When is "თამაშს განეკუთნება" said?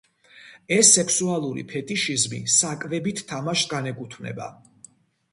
3.33-4.49